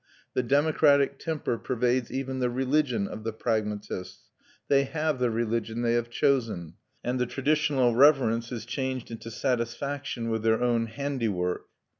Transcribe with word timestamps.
The 0.33 0.41
democratic 0.41 1.19
temper 1.19 1.59
pervades 1.59 2.11
even 2.11 2.39
the 2.39 2.49
religion 2.49 3.07
of 3.07 3.23
the 3.23 3.31
pragmatists; 3.31 4.31
they 4.67 4.85
have 4.85 5.19
the 5.19 5.29
religion 5.29 5.83
they 5.83 5.93
have 5.93 6.09
chosen, 6.09 6.73
and 7.03 7.19
the 7.19 7.27
traditional 7.27 7.93
reverence 7.93 8.51
is 8.51 8.65
changed 8.65 9.11
into 9.11 9.29
satisfaction 9.29 10.31
with 10.31 10.41
their 10.41 10.59
own 10.59 10.87
handiwork. 10.87 11.67